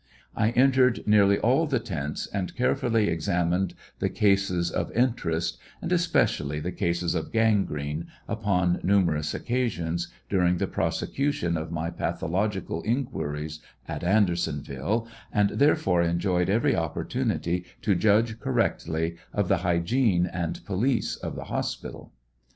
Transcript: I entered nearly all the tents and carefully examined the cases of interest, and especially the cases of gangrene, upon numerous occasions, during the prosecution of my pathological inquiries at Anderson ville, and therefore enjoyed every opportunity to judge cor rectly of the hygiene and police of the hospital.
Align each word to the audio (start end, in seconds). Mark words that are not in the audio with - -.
I 0.35 0.49
entered 0.53 1.05
nearly 1.05 1.37
all 1.37 1.67
the 1.67 1.77
tents 1.79 2.25
and 2.33 2.55
carefully 2.55 3.07
examined 3.07 3.75
the 3.99 4.09
cases 4.09 4.71
of 4.71 4.91
interest, 4.93 5.59
and 5.79 5.91
especially 5.91 6.59
the 6.59 6.71
cases 6.71 7.13
of 7.13 7.31
gangrene, 7.31 8.07
upon 8.27 8.79
numerous 8.81 9.35
occasions, 9.35 10.07
during 10.27 10.57
the 10.57 10.65
prosecution 10.65 11.55
of 11.55 11.71
my 11.71 11.91
pathological 11.91 12.81
inquiries 12.83 13.59
at 13.87 14.03
Anderson 14.03 14.61
ville, 14.63 15.07
and 15.31 15.51
therefore 15.51 16.01
enjoyed 16.01 16.49
every 16.49 16.75
opportunity 16.75 17.63
to 17.83 17.93
judge 17.93 18.39
cor 18.39 18.53
rectly 18.53 19.17
of 19.31 19.49
the 19.49 19.57
hygiene 19.57 20.25
and 20.25 20.65
police 20.65 21.15
of 21.15 21.35
the 21.35 21.43
hospital. 21.43 22.11